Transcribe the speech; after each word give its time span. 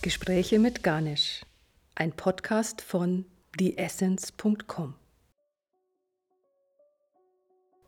Gespräche 0.00 0.60
mit 0.60 0.84
Ganesh, 0.84 1.44
ein 1.96 2.12
Podcast 2.12 2.82
von 2.82 3.24
theessence.com. 3.58 4.94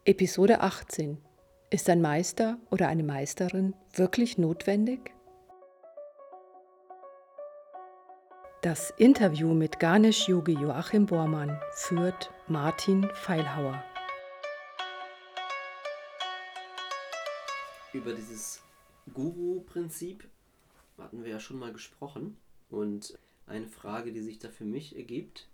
Episode 0.04 0.60
18. 0.60 1.18
Ist 1.70 1.88
ein 1.88 2.02
Meister 2.02 2.58
oder 2.72 2.88
eine 2.88 3.04
Meisterin 3.04 3.76
wirklich 3.94 4.38
notwendig? 4.38 5.14
Das 8.62 8.92
Interview 8.96 9.54
mit 9.54 9.78
Ganesh 9.78 10.28
Yogi 10.28 10.54
Joachim 10.54 11.06
Bormann 11.06 11.60
führt 11.74 12.32
Martin 12.48 13.08
Feilhauer. 13.14 13.84
Über 17.92 18.12
dieses 18.14 18.60
Guru-Prinzip 19.14 20.28
hatten 21.02 21.24
wir 21.24 21.30
ja 21.30 21.40
schon 21.40 21.58
mal 21.58 21.72
gesprochen. 21.72 22.36
Und 22.68 23.18
eine 23.46 23.66
Frage, 23.66 24.12
die 24.12 24.22
sich 24.22 24.38
da 24.38 24.48
für 24.48 24.64
mich 24.64 24.96
ergibt, 24.96 25.48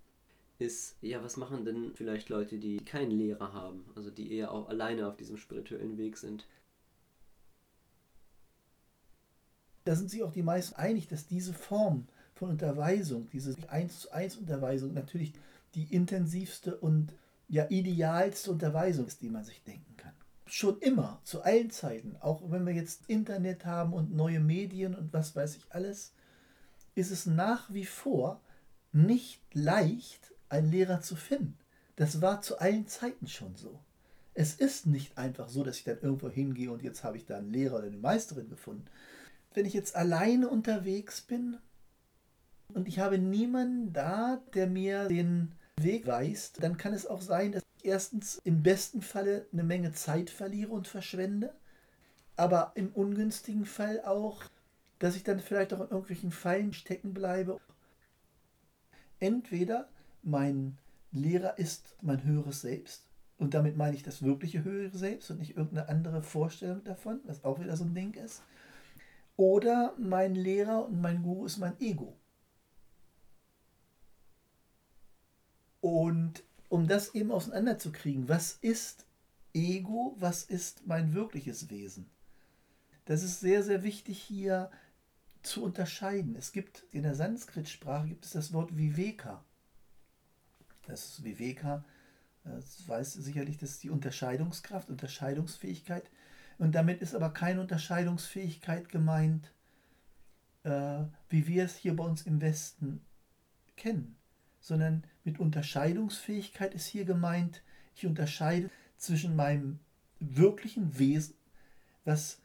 ist, 0.58 0.96
ja, 1.02 1.22
was 1.22 1.36
machen 1.36 1.64
denn 1.64 1.92
vielleicht 1.94 2.28
Leute, 2.28 2.58
die 2.58 2.78
keinen 2.78 3.10
Lehrer 3.10 3.52
haben, 3.52 3.84
also 3.94 4.10
die 4.10 4.32
eher 4.32 4.52
auch 4.52 4.68
alleine 4.68 5.06
auf 5.06 5.16
diesem 5.16 5.36
spirituellen 5.36 5.98
Weg 5.98 6.16
sind? 6.16 6.46
Da 9.84 9.94
sind 9.94 10.10
sich 10.10 10.22
auch 10.22 10.32
die 10.32 10.42
meisten 10.42 10.74
einig, 10.76 11.08
dass 11.08 11.26
diese 11.26 11.52
Form 11.52 12.08
von 12.34 12.50
Unterweisung, 12.50 13.28
diese 13.32 13.56
1 13.68 14.00
zu 14.00 14.12
1 14.12 14.36
Unterweisung 14.36 14.94
natürlich 14.94 15.32
die 15.74 15.94
intensivste 15.94 16.76
und 16.76 17.12
ja 17.48 17.66
idealste 17.70 18.50
Unterweisung 18.50 19.06
ist, 19.06 19.22
die 19.22 19.28
man 19.28 19.44
sich 19.44 19.62
denken 19.62 19.95
schon 20.46 20.78
immer, 20.78 21.20
zu 21.24 21.42
allen 21.42 21.70
Zeiten, 21.70 22.16
auch 22.20 22.42
wenn 22.50 22.66
wir 22.66 22.72
jetzt 22.72 23.02
Internet 23.08 23.64
haben 23.64 23.92
und 23.92 24.14
neue 24.14 24.40
Medien 24.40 24.94
und 24.94 25.12
was 25.12 25.34
weiß 25.34 25.56
ich 25.56 25.66
alles, 25.70 26.12
ist 26.94 27.10
es 27.10 27.26
nach 27.26 27.72
wie 27.72 27.84
vor 27.84 28.40
nicht 28.92 29.40
leicht, 29.52 30.32
einen 30.48 30.70
Lehrer 30.70 31.00
zu 31.00 31.16
finden. 31.16 31.58
Das 31.96 32.22
war 32.22 32.40
zu 32.40 32.58
allen 32.58 32.86
Zeiten 32.86 33.26
schon 33.26 33.56
so. 33.56 33.80
Es 34.34 34.54
ist 34.54 34.86
nicht 34.86 35.18
einfach 35.18 35.48
so, 35.48 35.64
dass 35.64 35.78
ich 35.78 35.84
dann 35.84 36.00
irgendwo 36.00 36.28
hingehe 36.28 36.70
und 36.70 36.82
jetzt 36.82 37.02
habe 37.04 37.16
ich 37.16 37.26
da 37.26 37.38
einen 37.38 37.50
Lehrer 37.50 37.78
oder 37.78 37.86
eine 37.86 37.96
Meisterin 37.96 38.48
gefunden. 38.48 38.84
Wenn 39.54 39.66
ich 39.66 39.72
jetzt 39.72 39.96
alleine 39.96 40.48
unterwegs 40.48 41.22
bin 41.22 41.56
und 42.68 42.86
ich 42.86 42.98
habe 42.98 43.18
niemanden 43.18 43.92
da, 43.92 44.42
der 44.54 44.66
mir 44.66 45.08
den 45.08 45.52
Weg 45.80 46.06
weist, 46.06 46.62
dann 46.62 46.76
kann 46.78 46.94
es 46.94 47.06
auch 47.06 47.20
sein, 47.20 47.52
dass 47.52 47.62
erstens 47.82 48.40
im 48.44 48.62
besten 48.62 49.02
Falle 49.02 49.46
eine 49.52 49.62
Menge 49.62 49.92
Zeit 49.92 50.30
verliere 50.30 50.72
und 50.72 50.88
verschwende, 50.88 51.54
aber 52.36 52.72
im 52.74 52.88
ungünstigen 52.92 53.66
Fall 53.66 54.02
auch, 54.02 54.42
dass 54.98 55.16
ich 55.16 55.22
dann 55.22 55.40
vielleicht 55.40 55.74
auch 55.74 55.80
in 55.80 55.90
irgendwelchen 55.90 56.30
Fallen 56.30 56.72
stecken 56.72 57.12
bleibe. 57.12 57.60
Entweder 59.20 59.88
mein 60.22 60.78
Lehrer 61.12 61.58
ist 61.58 61.94
mein 62.00 62.24
höheres 62.24 62.62
Selbst, 62.62 63.06
und 63.38 63.52
damit 63.52 63.76
meine 63.76 63.94
ich 63.94 64.02
das 64.02 64.22
wirkliche 64.22 64.64
höhere 64.64 64.96
Selbst 64.96 65.30
und 65.30 65.38
nicht 65.38 65.56
irgendeine 65.56 65.88
andere 65.88 66.22
Vorstellung 66.22 66.82
davon, 66.84 67.20
was 67.24 67.44
auch 67.44 67.60
wieder 67.60 67.76
so 67.76 67.84
ein 67.84 67.94
Ding 67.94 68.14
ist. 68.14 68.42
Oder 69.36 69.94
mein 69.98 70.34
Lehrer 70.34 70.86
und 70.86 71.02
mein 71.02 71.22
Guru 71.22 71.44
ist 71.44 71.58
mein 71.58 71.78
Ego. 71.78 72.16
Und 75.86 76.42
um 76.68 76.88
das 76.88 77.14
eben 77.14 77.30
auseinanderzukriegen, 77.30 78.28
was 78.28 78.58
ist 78.60 79.06
Ego, 79.54 80.16
was 80.18 80.42
ist 80.42 80.84
mein 80.84 81.14
wirkliches 81.14 81.70
Wesen? 81.70 82.10
Das 83.04 83.22
ist 83.22 83.38
sehr, 83.38 83.62
sehr 83.62 83.84
wichtig 83.84 84.20
hier 84.20 84.68
zu 85.44 85.62
unterscheiden. 85.62 86.34
Es 86.34 86.50
gibt 86.50 86.84
in 86.90 87.04
der 87.04 87.14
Sanskrit-Sprache 87.14 88.08
gibt 88.08 88.24
es 88.24 88.32
das 88.32 88.52
Wort 88.52 88.76
Viveka. 88.76 89.44
Das 90.88 91.04
ist 91.04 91.22
Viveka, 91.22 91.84
das 92.42 92.88
weiß 92.88 93.12
sicherlich, 93.12 93.56
das 93.56 93.70
ist 93.70 93.84
die 93.84 93.90
Unterscheidungskraft, 93.90 94.90
Unterscheidungsfähigkeit. 94.90 96.10
Und 96.58 96.74
damit 96.74 97.00
ist 97.00 97.14
aber 97.14 97.30
keine 97.30 97.60
Unterscheidungsfähigkeit 97.60 98.88
gemeint, 98.88 99.52
äh, 100.64 101.04
wie 101.28 101.46
wir 101.46 101.62
es 101.62 101.76
hier 101.76 101.94
bei 101.94 102.02
uns 102.02 102.22
im 102.22 102.40
Westen 102.40 103.02
kennen 103.76 104.16
sondern 104.66 105.04
mit 105.22 105.38
Unterscheidungsfähigkeit 105.38 106.74
ist 106.74 106.86
hier 106.86 107.04
gemeint, 107.04 107.62
ich 107.94 108.04
unterscheide 108.04 108.68
zwischen 108.96 109.36
meinem 109.36 109.78
wirklichen 110.18 110.98
Wesen, 110.98 111.36
was 112.04 112.40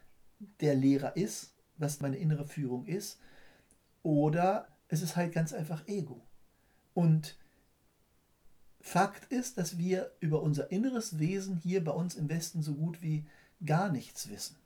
der 0.59 0.75
Lehrer 0.75 1.17
ist, 1.17 1.55
was 1.77 1.99
meine 1.99 2.17
innere 2.17 2.45
Führung 2.45 2.85
ist, 2.85 3.19
oder 4.03 4.67
es 4.87 5.01
ist 5.01 5.15
halt 5.15 5.33
ganz 5.33 5.51
einfach 5.51 5.87
Ego. 5.87 6.21
Und 6.93 7.39
Fakt 8.81 9.31
ist, 9.31 9.57
dass 9.57 9.79
wir 9.79 10.11
über 10.19 10.43
unser 10.43 10.69
inneres 10.69 11.17
Wesen 11.17 11.57
hier 11.57 11.83
bei 11.83 11.91
uns 11.91 12.13
im 12.13 12.29
Westen 12.29 12.61
so 12.61 12.75
gut 12.75 13.01
wie 13.01 13.25
gar 13.65 13.91
nichts 13.91 14.29
wissen, 14.29 14.57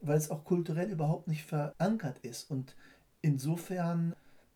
weil 0.00 0.16
es 0.16 0.30
auch 0.30 0.44
kulturell 0.44 0.88
überhaupt 0.90 1.26
nicht 1.26 1.44
verankert 1.44 2.20
ist. 2.20 2.52
Und 2.52 2.76
insofern 3.20 4.14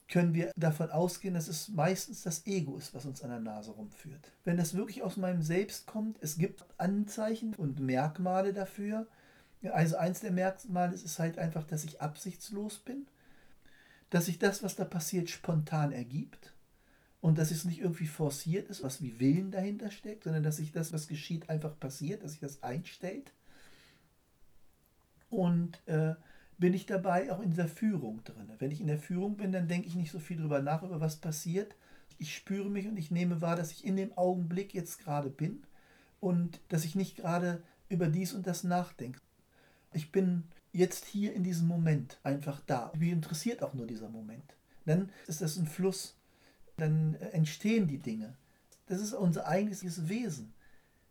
können 0.08 0.34
wir 0.34 0.52
davon 0.56 0.90
ausgehen, 0.90 1.34
dass 1.34 1.48
es 1.48 1.68
meistens 1.68 2.22
das 2.22 2.46
Ego 2.46 2.76
ist, 2.76 2.94
was 2.94 3.06
uns 3.06 3.22
an 3.22 3.30
der 3.30 3.40
Nase 3.40 3.70
rumführt. 3.70 4.32
Wenn 4.44 4.56
das 4.56 4.74
wirklich 4.74 5.02
aus 5.02 5.16
meinem 5.16 5.42
Selbst 5.42 5.86
kommt, 5.86 6.18
es 6.20 6.36
gibt 6.36 6.64
Anzeichen 6.76 7.54
und 7.54 7.80
Merkmale 7.80 8.52
dafür. 8.52 9.06
Also 9.72 9.96
eins 9.96 10.20
der 10.20 10.32
Merkmale 10.32 10.94
ist 10.94 11.18
halt 11.18 11.38
einfach, 11.38 11.64
dass 11.64 11.84
ich 11.84 12.02
absichtslos 12.02 12.78
bin, 12.80 13.06
dass 14.10 14.26
sich 14.26 14.38
das, 14.38 14.62
was 14.62 14.76
da 14.76 14.84
passiert, 14.84 15.30
spontan 15.30 15.90
ergibt 15.90 16.52
und 17.22 17.38
dass 17.38 17.50
es 17.50 17.64
nicht 17.64 17.80
irgendwie 17.80 18.06
forciert 18.06 18.68
ist, 18.68 18.82
was 18.82 19.00
wie 19.00 19.18
Willen 19.18 19.50
dahinter 19.50 19.90
steckt, 19.90 20.24
sondern 20.24 20.42
dass 20.42 20.58
sich 20.58 20.72
das, 20.72 20.92
was 20.92 21.08
geschieht, 21.08 21.48
einfach 21.48 21.78
passiert, 21.80 22.22
dass 22.22 22.32
sich 22.32 22.40
das 22.40 22.62
einstellt. 22.62 23.32
Und 25.30 25.80
äh, 25.86 26.14
bin 26.58 26.74
ich 26.74 26.86
dabei 26.86 27.32
auch 27.32 27.40
in 27.40 27.50
dieser 27.50 27.68
Führung 27.68 28.22
drin. 28.24 28.50
Wenn 28.58 28.70
ich 28.70 28.80
in 28.80 28.86
der 28.86 28.98
Führung 28.98 29.36
bin, 29.36 29.52
dann 29.52 29.68
denke 29.68 29.88
ich 29.88 29.94
nicht 29.94 30.10
so 30.10 30.18
viel 30.18 30.36
darüber 30.36 30.60
nach, 30.60 30.82
über 30.82 31.00
was 31.00 31.16
passiert. 31.16 31.74
Ich 32.18 32.34
spüre 32.34 32.70
mich 32.70 32.86
und 32.86 32.96
ich 32.96 33.10
nehme 33.10 33.40
wahr, 33.40 33.56
dass 33.56 33.72
ich 33.72 33.84
in 33.84 33.96
dem 33.96 34.16
Augenblick 34.16 34.74
jetzt 34.74 35.00
gerade 35.00 35.30
bin 35.30 35.64
und 36.20 36.60
dass 36.68 36.84
ich 36.84 36.94
nicht 36.94 37.16
gerade 37.16 37.62
über 37.88 38.08
dies 38.08 38.32
und 38.32 38.46
das 38.46 38.64
nachdenke. 38.64 39.20
Ich 39.92 40.12
bin 40.12 40.44
jetzt 40.72 41.04
hier 41.04 41.34
in 41.34 41.42
diesem 41.42 41.66
Moment 41.66 42.18
einfach 42.22 42.60
da. 42.66 42.92
Mich 42.98 43.10
interessiert 43.10 43.62
auch 43.62 43.74
nur 43.74 43.86
dieser 43.86 44.08
Moment. 44.08 44.56
Dann 44.86 45.10
ist 45.26 45.40
das 45.40 45.56
ein 45.56 45.66
Fluss. 45.66 46.16
Dann 46.76 47.14
entstehen 47.14 47.86
die 47.86 47.98
Dinge. 47.98 48.36
Das 48.86 49.00
ist 49.00 49.12
unser 49.12 49.46
eigentliches 49.46 50.08
Wesen. 50.08 50.52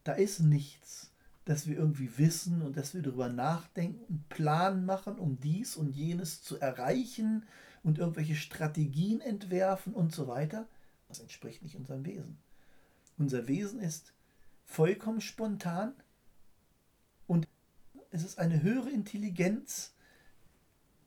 Da 0.04 0.14
ist 0.14 0.42
nichts 0.42 1.13
dass 1.46 1.68
wir 1.68 1.78
irgendwie 1.78 2.18
wissen 2.18 2.62
und 2.62 2.78
dass 2.78 2.94
wir 2.94 3.02
darüber 3.02 3.30
nachdenken 3.30 4.04
und 4.08 4.30
Plan 4.30 4.86
machen, 4.86 5.18
um 5.18 5.40
dies 5.40 5.76
und 5.76 5.92
jenes 5.92 6.42
zu 6.42 6.60
erreichen 6.60 7.46
und 7.84 7.98
irgendwelche 7.98 8.36
Strategien 8.36 9.20
entwerfen 9.20 9.94
und 9.94 10.14
so 10.14 10.28
weiter. 10.28 10.68
Das 11.10 11.20
entspricht 11.20 11.62
nicht 11.62 11.76
unserem 11.76 12.06
Wesen. 12.06 12.38
Unser 13.18 13.48
Wesen 13.48 13.80
ist 13.80 14.14
vollkommen 14.66 15.22
spontan 15.22 15.94
und 17.28 17.48
es 18.12 18.24
ist 18.24 18.40
eine 18.40 18.62
höhere 18.64 18.90
Intelligenz, 18.90 19.94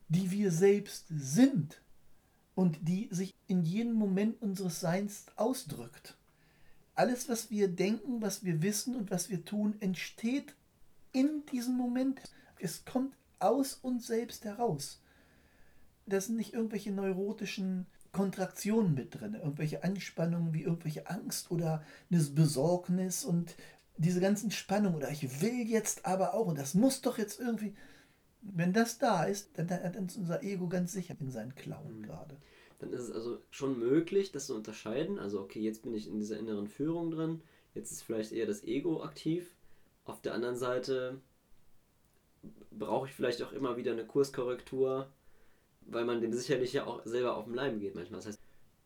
die 0.08 0.30
wir 0.30 0.52
selbst 0.52 1.06
sind 1.08 1.80
und 2.54 2.78
die 2.82 3.08
sich 3.10 3.34
in 3.48 3.62
jedem 3.62 3.94
Moment 3.94 4.40
unseres 4.40 4.80
Seins 4.80 5.26
ausdrückt 5.36 6.16
alles, 6.96 7.28
was 7.28 7.50
wir 7.50 7.68
denken, 7.68 8.22
was 8.22 8.44
wir 8.44 8.62
wissen 8.62 8.96
und 8.96 9.10
was 9.10 9.30
wir 9.30 9.44
tun, 9.44 9.76
entsteht 9.80 10.54
in 11.12 11.44
diesem 11.52 11.76
Moment. 11.76 12.20
Es 12.58 12.84
kommt 12.84 13.14
aus 13.38 13.74
uns 13.74 14.06
selbst 14.06 14.44
heraus. 14.44 15.02
Das 16.06 16.26
sind 16.26 16.36
nicht 16.36 16.54
irgendwelche 16.54 16.92
neurotischen 16.92 17.86
Kontraktionen 18.12 18.94
mit 18.94 19.14
drin, 19.14 19.34
irgendwelche 19.34 19.84
Anspannungen 19.84 20.54
wie 20.54 20.62
irgendwelche 20.62 21.08
Angst 21.08 21.50
oder 21.50 21.84
eine 22.10 22.22
Besorgnis 22.22 23.24
und 23.24 23.56
diese 23.98 24.20
ganzen 24.20 24.50
Spannungen 24.50 24.96
oder 24.96 25.10
ich 25.10 25.42
will 25.42 25.66
jetzt 25.68 26.06
aber 26.06 26.34
auch 26.34 26.46
und 26.46 26.58
das 26.58 26.74
muss 26.74 27.02
doch 27.02 27.18
jetzt 27.18 27.40
irgendwie. 27.40 27.74
Wenn 28.40 28.72
das 28.72 28.98
da 28.98 29.24
ist, 29.24 29.58
dann 29.58 29.68
hat 29.68 29.96
uns 29.96 30.16
unser 30.16 30.42
Ego 30.44 30.68
ganz 30.68 30.92
sicher 30.92 31.16
in 31.18 31.32
seinen 31.32 31.56
Klauen 31.56 31.98
mhm. 31.98 32.02
gerade 32.04 32.36
dann 32.78 32.92
ist 32.92 33.02
es 33.02 33.12
also 33.12 33.38
schon 33.50 33.78
möglich, 33.78 34.32
das 34.32 34.46
zu 34.46 34.54
unterscheiden. 34.54 35.18
Also, 35.18 35.40
okay, 35.40 35.60
jetzt 35.60 35.82
bin 35.82 35.94
ich 35.94 36.08
in 36.08 36.18
dieser 36.18 36.38
inneren 36.38 36.66
Führung 36.66 37.10
drin, 37.10 37.40
jetzt 37.74 37.92
ist 37.92 38.02
vielleicht 38.02 38.32
eher 38.32 38.46
das 38.46 38.64
Ego 38.64 39.02
aktiv. 39.02 39.54
Auf 40.04 40.20
der 40.20 40.34
anderen 40.34 40.56
Seite 40.56 41.20
brauche 42.70 43.06
ich 43.08 43.14
vielleicht 43.14 43.42
auch 43.42 43.52
immer 43.52 43.76
wieder 43.76 43.92
eine 43.92 44.06
Kurskorrektur, 44.06 45.08
weil 45.82 46.04
man 46.04 46.20
dem 46.20 46.32
sicherlich 46.32 46.72
ja 46.72 46.86
auch 46.86 47.04
selber 47.04 47.36
auf 47.36 47.46
den 47.46 47.54
Leim 47.54 47.80
geht 47.80 47.94
manchmal. 47.94 48.18
Das 48.18 48.26
heißt, 48.26 48.40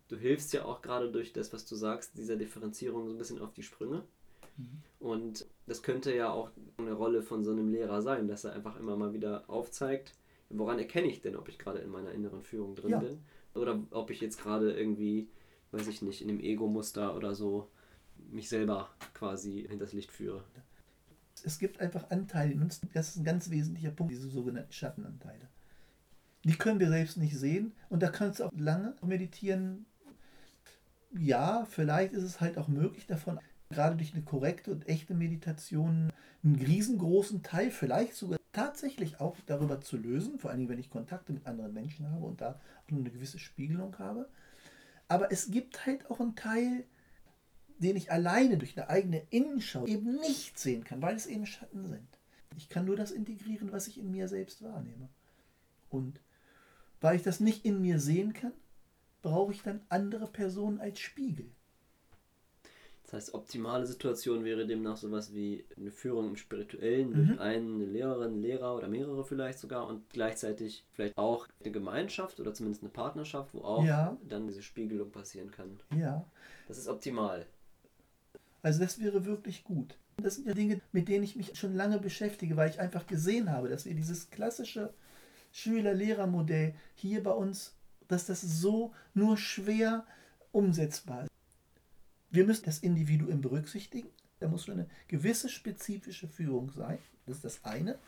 du 0.08 0.16
hilfst 0.16 0.52
ja 0.52 0.64
auch 0.64 0.82
gerade 0.82 1.10
durch 1.10 1.32
das, 1.32 1.52
was 1.52 1.66
du 1.66 1.74
sagst, 1.74 2.16
dieser 2.16 2.36
Differenzierung 2.36 3.06
so 3.06 3.12
ein 3.12 3.18
bisschen 3.18 3.40
auf 3.40 3.52
die 3.52 3.62
Sprünge. 3.62 4.02
Mhm. 4.56 4.82
Und 4.98 5.46
das 5.66 5.82
könnte 5.82 6.14
ja 6.14 6.30
auch 6.30 6.50
eine 6.78 6.92
Rolle 6.92 7.22
von 7.22 7.42
so 7.44 7.52
einem 7.52 7.68
Lehrer 7.68 8.02
sein, 8.02 8.28
dass 8.28 8.44
er 8.44 8.52
einfach 8.52 8.78
immer 8.78 8.96
mal 8.96 9.12
wieder 9.12 9.44
aufzeigt, 9.48 10.12
woran 10.50 10.78
erkenne 10.78 11.08
ich 11.08 11.20
denn, 11.20 11.36
ob 11.36 11.48
ich 11.48 11.58
gerade 11.58 11.78
in 11.78 11.90
meiner 11.90 12.12
inneren 12.12 12.42
Führung 12.42 12.74
drin 12.74 12.90
Ja. 12.90 12.98
bin? 12.98 13.18
Oder 13.54 13.80
ob 13.90 14.10
ich 14.10 14.20
jetzt 14.20 14.40
gerade 14.40 14.72
irgendwie, 14.72 15.28
weiß 15.72 15.88
ich 15.88 16.02
nicht, 16.02 16.22
in 16.22 16.28
dem 16.28 16.40
Ego-Muster 16.40 17.16
oder 17.16 17.34
so 17.34 17.68
mich 18.30 18.48
selber 18.48 18.90
quasi 19.14 19.66
hinters 19.68 19.92
Licht 19.92 20.12
führe. 20.12 20.44
Es 21.42 21.58
gibt 21.58 21.80
einfach 21.80 22.10
Anteile 22.10 22.52
in 22.52 22.62
uns, 22.62 22.80
das 22.92 23.10
ist 23.10 23.16
ein 23.16 23.24
ganz 23.24 23.50
wesentlicher 23.50 23.90
Punkt, 23.90 24.12
diese 24.12 24.28
sogenannten 24.28 24.72
Schattenanteile. 24.72 25.48
Die 26.44 26.56
können 26.56 26.80
wir 26.80 26.88
selbst 26.88 27.16
nicht 27.16 27.36
sehen 27.36 27.72
und 27.88 28.02
da 28.02 28.10
kannst 28.10 28.40
du 28.40 28.44
auch 28.44 28.52
lange 28.56 28.94
meditieren. 29.02 29.86
Ja, 31.18 31.66
vielleicht 31.68 32.12
ist 32.12 32.22
es 32.22 32.40
halt 32.40 32.56
auch 32.56 32.68
möglich 32.68 33.06
davon, 33.06 33.40
gerade 33.70 33.96
durch 33.96 34.14
eine 34.14 34.22
korrekte 34.22 34.70
und 34.70 34.88
echte 34.88 35.14
Meditation 35.14 36.12
einen 36.42 36.56
riesengroßen 36.56 37.42
Teil, 37.42 37.70
vielleicht 37.70 38.14
sogar 38.14 38.39
tatsächlich 38.52 39.20
auch 39.20 39.36
darüber 39.46 39.80
zu 39.80 39.96
lösen, 39.96 40.38
vor 40.38 40.50
allem 40.50 40.68
wenn 40.68 40.78
ich 40.78 40.90
Kontakte 40.90 41.32
mit 41.32 41.46
anderen 41.46 41.72
Menschen 41.72 42.10
habe 42.10 42.24
und 42.26 42.40
da 42.40 42.60
auch 42.86 42.92
eine 42.92 43.10
gewisse 43.10 43.38
Spiegelung 43.38 43.98
habe. 43.98 44.28
Aber 45.08 45.32
es 45.32 45.50
gibt 45.50 45.86
halt 45.86 46.10
auch 46.10 46.20
einen 46.20 46.36
Teil, 46.36 46.84
den 47.78 47.96
ich 47.96 48.12
alleine 48.12 48.58
durch 48.58 48.76
eine 48.76 48.88
eigene 48.88 49.22
Innenschau 49.30 49.86
eben 49.86 50.16
nicht 50.20 50.58
sehen 50.58 50.84
kann, 50.84 51.02
weil 51.02 51.16
es 51.16 51.26
eben 51.26 51.46
Schatten 51.46 51.86
sind. 51.86 52.06
Ich 52.56 52.68
kann 52.68 52.84
nur 52.84 52.96
das 52.96 53.10
integrieren, 53.10 53.72
was 53.72 53.86
ich 53.86 53.98
in 53.98 54.10
mir 54.10 54.28
selbst 54.28 54.62
wahrnehme. 54.62 55.08
Und 55.88 56.20
weil 57.00 57.16
ich 57.16 57.22
das 57.22 57.40
nicht 57.40 57.64
in 57.64 57.80
mir 57.80 57.98
sehen 57.98 58.32
kann, 58.32 58.52
brauche 59.22 59.52
ich 59.52 59.62
dann 59.62 59.80
andere 59.88 60.26
Personen 60.26 60.80
als 60.80 61.00
Spiegel. 61.00 61.50
Das 63.10 63.14
heißt, 63.26 63.34
optimale 63.34 63.86
Situation 63.86 64.44
wäre 64.44 64.68
demnach 64.68 64.96
sowas 64.96 65.34
wie 65.34 65.64
eine 65.76 65.90
Führung 65.90 66.28
im 66.28 66.36
Spirituellen 66.36 67.10
Mhm. 67.10 67.14
durch 67.14 67.40
einen, 67.40 67.74
eine 67.74 67.86
Lehrerin, 67.86 68.40
Lehrer 68.40 68.76
oder 68.76 68.86
mehrere 68.86 69.24
vielleicht 69.24 69.58
sogar 69.58 69.88
und 69.88 70.08
gleichzeitig 70.10 70.84
vielleicht 70.92 71.18
auch 71.18 71.48
eine 71.60 71.72
Gemeinschaft 71.72 72.38
oder 72.38 72.54
zumindest 72.54 72.84
eine 72.84 72.90
Partnerschaft, 72.92 73.52
wo 73.52 73.62
auch 73.62 73.84
Ja. 73.84 74.16
dann 74.28 74.46
diese 74.46 74.62
Spiegelung 74.62 75.10
passieren 75.10 75.50
kann. 75.50 75.80
Ja, 75.98 76.24
Das 76.68 76.78
ist 76.78 76.86
optimal. 76.86 77.46
also 78.62 78.78
das 78.80 79.00
wäre 79.00 79.24
wirklich 79.24 79.64
gut. 79.64 79.96
Das 80.18 80.36
sind 80.36 80.46
ja 80.46 80.54
Dinge, 80.54 80.80
mit 80.92 81.08
denen 81.08 81.24
ich 81.24 81.34
mich 81.34 81.58
schon 81.58 81.74
lange 81.74 81.98
beschäftige, 81.98 82.56
weil 82.56 82.70
ich 82.70 82.78
einfach 82.78 83.08
gesehen 83.08 83.50
habe, 83.50 83.68
dass 83.68 83.86
wir 83.86 83.94
dieses 83.94 84.30
klassische 84.30 84.92
Schüler-Lehrer-Modell 85.50 86.74
hier 86.94 87.22
bei 87.24 87.32
uns, 87.32 87.74
dass 88.06 88.26
das 88.26 88.40
so 88.42 88.92
nur 89.14 89.36
schwer 89.36 90.06
umsetzbar 90.52 91.24
ist. 91.24 91.30
Wir 92.30 92.44
müssen 92.44 92.64
das 92.64 92.78
Individuum 92.78 93.40
berücksichtigen. 93.40 94.08
Da 94.38 94.48
muss 94.48 94.64
schon 94.64 94.74
eine 94.74 94.88
gewisse 95.08 95.48
spezifische 95.48 96.28
Führung 96.28 96.70
sein. 96.70 96.98
Das 97.26 97.36
ist 97.36 97.44
das 97.44 97.64
eine. 97.64 97.98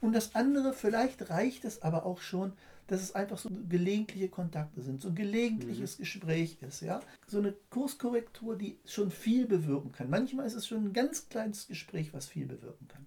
Und 0.00 0.12
das 0.14 0.34
andere, 0.34 0.72
vielleicht 0.72 1.30
reicht 1.30 1.64
es 1.64 1.82
aber 1.82 2.06
auch 2.06 2.20
schon, 2.20 2.52
dass 2.86 3.02
es 3.02 3.14
einfach 3.14 3.38
so 3.38 3.50
gelegentliche 3.68 4.28
Kontakte 4.28 4.82
sind, 4.82 5.00
so 5.00 5.08
ein 5.08 5.14
gelegentliches 5.14 5.98
Gespräch 5.98 6.58
ist, 6.60 6.80
ja. 6.80 7.00
So 7.26 7.38
eine 7.38 7.54
Kurskorrektur, 7.70 8.56
die 8.56 8.78
schon 8.84 9.10
viel 9.12 9.46
bewirken 9.46 9.92
kann. 9.92 10.10
Manchmal 10.10 10.46
ist 10.46 10.54
es 10.54 10.66
schon 10.66 10.86
ein 10.86 10.92
ganz 10.92 11.28
kleines 11.28 11.68
Gespräch, 11.68 12.12
was 12.12 12.26
viel 12.26 12.46
bewirken 12.46 12.88
kann. 12.88 13.06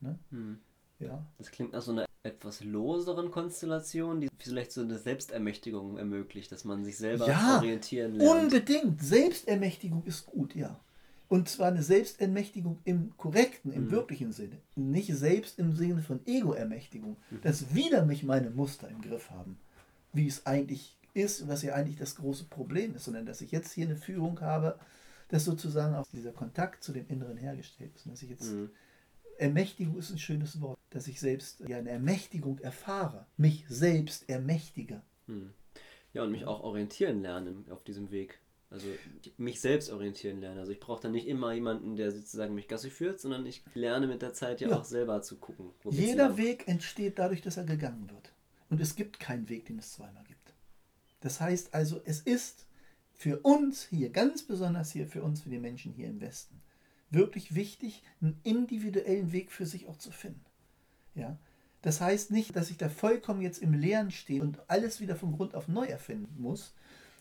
Ne? 0.00 0.18
Hm. 0.30 0.58
Ja. 1.00 1.26
Das 1.36 1.50
klingt 1.50 1.72
nach 1.72 1.82
so 1.82 1.92
einer 1.92 2.06
etwas 2.22 2.62
loseren 2.62 3.30
Konstellation, 3.30 4.20
die 4.20 4.28
vielleicht 4.38 4.72
so 4.72 4.82
eine 4.82 4.98
Selbstermächtigung 4.98 5.96
ermöglicht, 5.96 6.52
dass 6.52 6.64
man 6.64 6.84
sich 6.84 6.96
selber 6.98 7.26
Ja, 7.26 7.56
orientieren 7.58 8.16
lernt. 8.16 8.42
Unbedingt. 8.44 9.02
Selbstermächtigung 9.02 10.04
ist 10.04 10.26
gut, 10.26 10.54
ja. 10.54 10.78
Und 11.28 11.48
zwar 11.48 11.68
eine 11.68 11.82
Selbstermächtigung 11.82 12.78
im 12.84 13.16
korrekten, 13.16 13.72
im 13.72 13.86
Mhm. 13.86 13.90
wirklichen 13.92 14.32
Sinne. 14.32 14.58
Nicht 14.74 15.14
selbst 15.14 15.58
im 15.58 15.74
Sinne 15.74 16.02
von 16.02 16.20
Ego-Ermächtigung. 16.26 17.16
Mhm. 17.30 17.40
Dass 17.42 17.74
wieder 17.74 18.04
mich 18.04 18.22
meine 18.24 18.50
Muster 18.50 18.88
im 18.88 19.00
Griff 19.00 19.30
haben. 19.30 19.56
Wie 20.12 20.26
es 20.26 20.44
eigentlich 20.44 20.96
ist 21.14 21.40
und 21.42 21.48
was 21.48 21.62
ja 21.62 21.74
eigentlich 21.74 21.98
das 21.98 22.16
große 22.16 22.44
Problem 22.44 22.94
ist, 22.96 23.04
sondern 23.04 23.26
dass 23.26 23.40
ich 23.40 23.52
jetzt 23.52 23.72
hier 23.72 23.86
eine 23.86 23.96
Führung 23.96 24.40
habe, 24.40 24.78
dass 25.28 25.44
sozusagen 25.44 25.94
auch 25.94 26.06
dieser 26.12 26.32
Kontakt 26.32 26.82
zu 26.82 26.92
dem 26.92 27.06
Inneren 27.08 27.36
hergestellt 27.36 27.92
ist. 27.94 28.06
Und 28.06 28.12
dass 28.12 28.22
ich 28.22 28.30
jetzt 28.30 28.52
Mhm. 28.52 28.70
Ermächtigung 29.40 29.98
ist 29.98 30.10
ein 30.10 30.18
schönes 30.18 30.60
Wort, 30.60 30.78
dass 30.90 31.08
ich 31.08 31.20
selbst 31.20 31.60
ja 31.68 31.78
eine 31.78 31.90
Ermächtigung 31.90 32.58
erfahre, 32.58 33.26
mich 33.36 33.64
selbst 33.68 34.28
ermächtige. 34.28 35.02
Hm. 35.26 35.52
Ja, 36.12 36.24
und 36.24 36.32
mich 36.32 36.44
auch 36.44 36.62
orientieren 36.62 37.22
lernen 37.22 37.64
auf 37.70 37.84
diesem 37.84 38.10
Weg. 38.10 38.40
Also 38.70 38.86
mich 39.36 39.60
selbst 39.60 39.90
orientieren 39.90 40.40
lernen. 40.40 40.58
Also 40.60 40.70
ich 40.70 40.78
brauche 40.78 41.02
dann 41.02 41.12
nicht 41.12 41.26
immer 41.26 41.52
jemanden, 41.52 41.96
der 41.96 42.12
sozusagen 42.12 42.54
mich 42.54 42.68
Gassi 42.68 42.90
führt, 42.90 43.20
sondern 43.20 43.44
ich 43.44 43.64
lerne 43.74 44.06
mit 44.06 44.22
der 44.22 44.32
Zeit 44.32 44.60
ja, 44.60 44.68
Ja. 44.68 44.78
auch 44.78 44.84
selber 44.84 45.22
zu 45.22 45.36
gucken. 45.38 45.70
Jeder. 45.90 46.36
Weg 46.36 46.68
entsteht 46.68 47.18
dadurch, 47.18 47.42
dass 47.42 47.56
er 47.56 47.64
gegangen 47.64 48.08
wird. 48.10 48.32
Und 48.68 48.80
es 48.80 48.94
gibt 48.94 49.18
keinen 49.18 49.48
Weg, 49.48 49.66
den 49.66 49.78
es 49.78 49.92
zweimal 49.92 50.22
gibt. 50.24 50.54
Das 51.20 51.40
heißt 51.40 51.74
also, 51.74 52.00
es 52.04 52.20
ist 52.20 52.66
für 53.12 53.40
uns 53.40 53.84
hier, 53.84 54.10
ganz 54.10 54.42
besonders 54.44 54.92
hier 54.92 55.06
für 55.06 55.22
uns, 55.22 55.42
für 55.42 55.50
die 55.50 55.58
Menschen 55.58 55.92
hier 55.92 56.06
im 56.06 56.20
Westen, 56.20 56.62
wirklich 57.10 57.54
wichtig, 57.54 58.02
einen 58.20 58.40
individuellen 58.42 59.32
Weg 59.32 59.52
für 59.52 59.66
sich 59.66 59.86
auch 59.88 59.96
zu 59.96 60.10
finden. 60.10 60.44
Ja? 61.14 61.38
Das 61.82 62.00
heißt 62.00 62.30
nicht, 62.30 62.56
dass 62.56 62.70
ich 62.70 62.76
da 62.76 62.88
vollkommen 62.88 63.40
jetzt 63.40 63.62
im 63.62 63.74
Leeren 63.74 64.10
stehe 64.10 64.42
und 64.42 64.58
alles 64.68 65.00
wieder 65.00 65.16
von 65.16 65.32
Grund 65.32 65.54
auf 65.54 65.68
neu 65.68 65.86
erfinden 65.86 66.40
muss. 66.40 66.74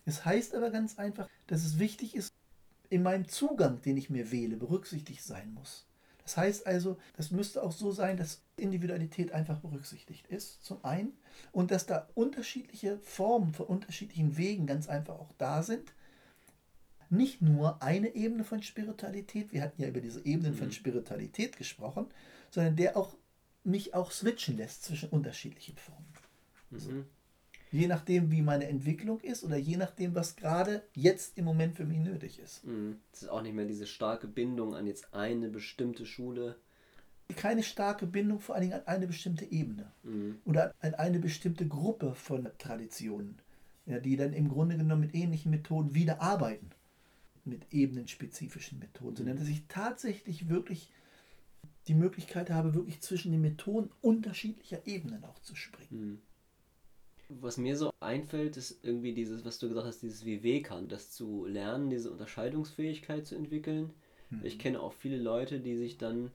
Es 0.05 0.25
heißt 0.25 0.55
aber 0.55 0.69
ganz 0.69 0.97
einfach, 0.97 1.29
dass 1.47 1.63
es 1.63 1.79
wichtig 1.79 2.15
ist, 2.15 2.33
in 2.89 3.03
meinem 3.03 3.27
Zugang, 3.27 3.81
den 3.81 3.97
ich 3.97 4.09
mir 4.09 4.31
wähle, 4.31 4.57
berücksichtigt 4.57 5.23
sein 5.23 5.53
muss. 5.53 5.85
Das 6.23 6.37
heißt 6.37 6.67
also, 6.67 6.97
das 7.17 7.31
müsste 7.31 7.63
auch 7.63 7.71
so 7.71 7.91
sein, 7.91 8.17
dass 8.17 8.41
Individualität 8.55 9.31
einfach 9.31 9.59
berücksichtigt 9.59 10.27
ist, 10.27 10.63
zum 10.63 10.83
einen, 10.83 11.13
und 11.51 11.71
dass 11.71 11.85
da 11.85 12.07
unterschiedliche 12.13 12.99
Formen 12.99 13.53
von 13.53 13.65
unterschiedlichen 13.65 14.37
Wegen 14.37 14.67
ganz 14.67 14.89
einfach 14.89 15.15
auch 15.15 15.33
da 15.37 15.63
sind. 15.63 15.93
Nicht 17.09 17.41
nur 17.41 17.81
eine 17.81 18.13
Ebene 18.15 18.43
von 18.43 18.61
Spiritualität, 18.61 19.51
wir 19.51 19.63
hatten 19.63 19.81
ja 19.81 19.87
über 19.87 20.01
diese 20.01 20.23
Ebenen 20.25 20.53
von 20.53 20.67
Mhm. 20.67 20.73
Spiritualität 20.73 21.57
gesprochen, 21.57 22.07
sondern 22.51 22.75
der 22.75 22.95
auch 22.97 23.15
mich 23.63 23.93
auch 23.93 24.11
switchen 24.11 24.57
lässt 24.57 24.83
zwischen 24.83 25.09
unterschiedlichen 25.09 25.75
Formen. 25.77 26.05
Mhm. 26.69 27.05
Je 27.71 27.87
nachdem, 27.87 28.31
wie 28.31 28.41
meine 28.41 28.67
Entwicklung 28.67 29.19
ist 29.21 29.43
oder 29.43 29.57
je 29.57 29.77
nachdem, 29.77 30.15
was 30.15 30.35
gerade 30.35 30.83
jetzt 30.93 31.37
im 31.37 31.45
Moment 31.45 31.75
für 31.75 31.85
mich 31.85 31.99
nötig 31.99 32.39
ist. 32.39 32.65
Mhm. 32.65 32.97
Es 33.11 33.23
ist 33.23 33.29
auch 33.29 33.41
nicht 33.41 33.53
mehr 33.55 33.65
diese 33.65 33.85
starke 33.85 34.27
Bindung 34.27 34.73
an 34.75 34.87
jetzt 34.87 35.13
eine 35.13 35.49
bestimmte 35.49 36.05
Schule. 36.05 36.55
Keine 37.35 37.61
starke 37.61 38.07
Bindung 38.07 38.39
vor 38.39 38.55
allen 38.55 38.63
Dingen 38.69 38.73
an 38.73 38.87
eine 38.87 39.05
bestimmte 39.07 39.45
Ebene. 39.45 39.91
Mhm. 40.03 40.39
oder 40.45 40.73
an 40.79 40.95
eine 40.95 41.19
bestimmte 41.19 41.67
Gruppe 41.67 42.15
von 42.15 42.49
Traditionen, 42.57 43.39
ja, 43.85 43.99
die 43.99 44.15
dann 44.15 44.33
im 44.33 44.49
Grunde 44.49 44.77
genommen 44.77 45.01
mit 45.01 45.13
ähnlichen 45.15 45.51
Methoden 45.51 45.93
wieder 45.93 46.21
arbeiten, 46.21 46.71
mit 47.45 47.67
ebenenspezifischen 47.71 48.79
Methoden, 48.79 49.15
sondern 49.15 49.37
dass 49.37 49.47
ich 49.47 49.67
tatsächlich 49.67 50.49
wirklich 50.49 50.89
die 51.87 51.95
Möglichkeit 51.95 52.49
habe, 52.51 52.75
wirklich 52.75 53.01
zwischen 53.01 53.31
den 53.31 53.41
Methoden 53.41 53.89
unterschiedlicher 54.01 54.85
Ebenen 54.85 55.23
auch 55.23 55.39
zu 55.39 55.55
springen. 55.55 55.87
Mhm. 55.91 56.19
Was 57.41 57.57
mir 57.57 57.77
so 57.77 57.91
einfällt, 57.99 58.57
ist 58.57 58.83
irgendwie 58.83 59.13
dieses, 59.13 59.45
was 59.45 59.59
du 59.59 59.69
gesagt 59.69 59.85
hast, 59.85 60.01
dieses 60.01 60.25
Vivekan, 60.25 60.87
das 60.87 61.11
zu 61.11 61.45
lernen, 61.45 61.89
diese 61.89 62.11
Unterscheidungsfähigkeit 62.11 63.27
zu 63.27 63.35
entwickeln. 63.35 63.91
Mhm. 64.29 64.41
Ich 64.43 64.57
kenne 64.57 64.79
auch 64.79 64.93
viele 64.93 65.17
Leute, 65.17 65.59
die 65.59 65.77
sich 65.77 65.97
dann, 65.97 66.31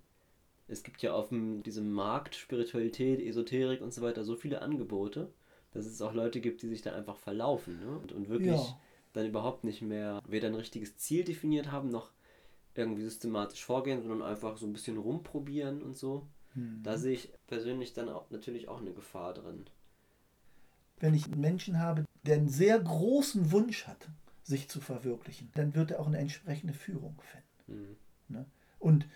es 0.69 0.85
gibt 0.85 1.03
ja 1.03 1.13
auf 1.13 1.31
dem, 1.31 1.63
diesem 1.65 1.91
Markt 1.93 2.37
Spiritualität, 2.37 3.21
Esoterik 3.21 3.81
und 3.81 3.93
so 3.93 4.03
weiter 4.03 4.25
so 4.25 4.37
viele 4.37 4.63
Angebote, 4.63 5.33
dass 5.73 5.87
es 5.87 6.01
auch 6.01 6.15
Leute 6.15 6.41
gibt, 6.41 6.63
die 6.63 6.69
sich 6.69 6.83
dann 6.83 6.95
einfach 6.95 7.17
verlaufen 7.17 7.81
ne? 7.81 7.99
und, 7.99 8.13
und 8.13 8.29
wirklich 8.29 8.55
Ja. 8.55 8.81
Dann 9.15 9.27
überhaupt 9.27 9.65
nicht 9.65 9.81
mehr 9.81 10.21
weder 10.29 10.49
ein 10.49 10.55
richtiges 10.55 10.99
Ziel 10.99 11.25
definiert 11.25 11.73
haben, 11.73 11.89
noch 11.89 12.11
irgendwie 12.75 13.03
systematisch 13.03 13.65
vorgehen, 13.65 14.03
sondern 14.03 14.23
einfach 14.23 14.59
so 14.59 14.67
ein 14.67 14.73
bisschen 14.73 14.99
rumprobieren 14.99 15.83
und 15.83 15.97
so. 15.97 16.27
Mhm. 16.55 16.83
Da 16.83 16.99
sehe 16.99 17.15
ich 17.15 17.33
persönlich 17.47 17.95
dann 17.95 18.09
auch 18.09 18.29
natürlich 18.31 18.69
auch 18.69 18.81
eine 18.81 18.93
Gefahr 18.93 19.33
drin. 19.33 19.65
Wenn 20.99 21.15
ich 21.15 21.27
einen 21.27 21.41
Menschen 21.41 21.79
habe, 21.79 22.05
der 22.25 22.37
einen 22.37 22.49
sehr 22.49 22.79
großen 22.79 23.53
Wunsch 23.53 23.87
hat, 23.87 24.09
sich 24.43 24.69
zu 24.69 24.81
verwirklichen, 24.81 25.51
dann 25.55 25.75
wird 25.75 25.93
er 25.93 26.01
auch 26.01 26.07
eine 26.07 26.19
entsprechende 26.19 26.75
Führung 26.75 27.17
finden. 27.23 27.83
Mhm. 27.83 27.97
Ne? 28.29 28.47
Und 28.79 29.07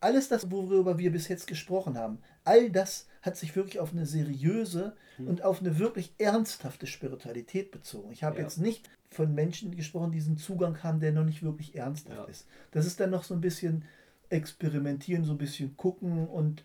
alles 0.00 0.28
das, 0.28 0.50
worüber 0.50 0.98
wir 0.98 1.12
bis 1.12 1.28
jetzt 1.28 1.46
gesprochen 1.46 1.96
haben, 1.98 2.18
all 2.44 2.70
das 2.70 3.06
hat 3.22 3.36
sich 3.36 3.54
wirklich 3.54 3.78
auf 3.80 3.92
eine 3.92 4.06
seriöse 4.06 4.96
Hm. 5.16 5.28
und 5.28 5.42
auf 5.44 5.60
eine 5.60 5.78
wirklich 5.78 6.14
ernsthafte 6.18 6.86
Spiritualität 6.86 7.70
bezogen. 7.70 8.10
Ich 8.12 8.22
habe 8.24 8.36
Ja. 8.38 8.42
jetzt 8.44 8.58
nicht 8.58 8.88
von 9.10 9.34
Menschen 9.34 9.76
gesprochen, 9.76 10.10
die 10.12 10.18
diesen 10.18 10.36
Zugang 10.38 10.82
haben, 10.82 11.00
der 11.00 11.12
noch 11.12 11.24
nicht 11.24 11.42
wirklich 11.42 11.74
ernsthaft 11.74 12.16
Ja. 12.16 12.24
ist. 12.24 12.46
Das 12.70 12.86
ist 12.86 12.98
dann 13.00 13.10
noch 13.10 13.24
so 13.24 13.34
ein 13.34 13.40
bisschen 13.40 13.84
experimentieren, 14.30 15.24
so 15.24 15.32
ein 15.32 15.38
bisschen 15.38 15.76
gucken 15.76 16.26
und 16.28 16.64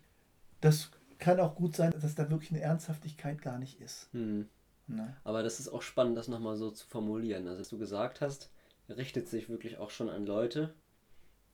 das 0.60 0.90
kann 1.18 1.40
auch 1.40 1.54
gut 1.54 1.74
sein, 1.76 1.92
dass 2.00 2.14
da 2.14 2.30
wirklich 2.30 2.50
eine 2.52 2.60
Ernsthaftigkeit 2.60 3.42
gar 3.42 3.58
nicht 3.58 3.80
ist. 3.80 4.08
Mhm. 4.14 4.48
Ne? 4.86 5.16
Aber 5.24 5.42
das 5.42 5.58
ist 5.60 5.68
auch 5.68 5.82
spannend, 5.82 6.16
das 6.16 6.28
nochmal 6.28 6.56
so 6.56 6.70
zu 6.70 6.86
formulieren. 6.86 7.46
Also, 7.48 7.60
was 7.60 7.68
du 7.70 7.78
gesagt 7.78 8.20
hast, 8.20 8.50
richtet 8.88 9.28
sich 9.28 9.48
wirklich 9.48 9.78
auch 9.78 9.90
schon 9.90 10.08
an 10.08 10.24
Leute, 10.26 10.74